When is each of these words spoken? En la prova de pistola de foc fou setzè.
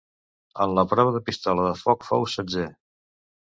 En 0.65 0.73
la 0.79 0.85
prova 0.93 1.11
de 1.17 1.21
pistola 1.29 1.67
de 1.69 1.77
foc 1.85 2.09
fou 2.11 2.29
setzè. 2.39 2.69